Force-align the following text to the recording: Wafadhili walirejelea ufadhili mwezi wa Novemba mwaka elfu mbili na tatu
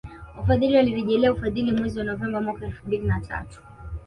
Wafadhili 0.37 0.75
walirejelea 0.75 1.33
ufadhili 1.33 1.71
mwezi 1.71 1.99
wa 1.99 2.05
Novemba 2.05 2.41
mwaka 2.41 2.65
elfu 2.65 2.87
mbili 2.87 3.07
na 3.07 3.19
tatu 3.21 3.61